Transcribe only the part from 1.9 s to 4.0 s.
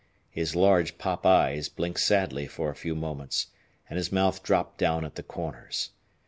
sadly for a few moments, and